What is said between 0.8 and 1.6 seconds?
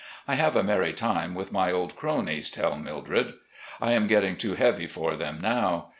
time with